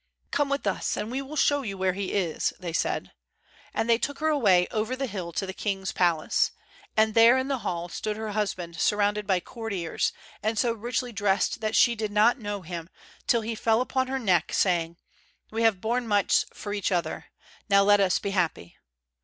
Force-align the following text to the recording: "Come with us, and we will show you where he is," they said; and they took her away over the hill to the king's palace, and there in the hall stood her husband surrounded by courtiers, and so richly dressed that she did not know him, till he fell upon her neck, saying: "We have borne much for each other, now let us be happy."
"Come 0.31 0.49
with 0.49 0.65
us, 0.65 0.97
and 0.97 1.11
we 1.11 1.21
will 1.21 1.35
show 1.35 1.61
you 1.61 1.77
where 1.77 1.93
he 1.93 2.11
is," 2.13 2.53
they 2.59 2.73
said; 2.73 3.11
and 3.71 3.87
they 3.87 3.99
took 3.99 4.17
her 4.17 4.29
away 4.29 4.67
over 4.71 4.95
the 4.95 5.05
hill 5.05 5.31
to 5.33 5.45
the 5.45 5.53
king's 5.53 5.91
palace, 5.91 6.49
and 6.97 7.13
there 7.13 7.37
in 7.37 7.49
the 7.49 7.59
hall 7.59 7.87
stood 7.87 8.17
her 8.17 8.31
husband 8.31 8.77
surrounded 8.81 9.27
by 9.27 9.39
courtiers, 9.39 10.11
and 10.41 10.57
so 10.57 10.73
richly 10.73 11.11
dressed 11.11 11.61
that 11.61 11.75
she 11.75 11.93
did 11.93 12.11
not 12.11 12.39
know 12.39 12.63
him, 12.63 12.89
till 13.27 13.41
he 13.41 13.53
fell 13.53 13.79
upon 13.79 14.07
her 14.07 14.17
neck, 14.17 14.51
saying: 14.53 14.97
"We 15.51 15.61
have 15.61 15.79
borne 15.81 16.07
much 16.07 16.45
for 16.51 16.73
each 16.73 16.91
other, 16.91 17.27
now 17.69 17.83
let 17.83 17.99
us 17.99 18.17
be 18.17 18.31
happy." 18.31 18.77